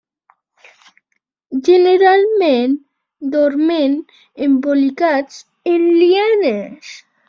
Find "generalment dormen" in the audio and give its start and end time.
1.67-3.97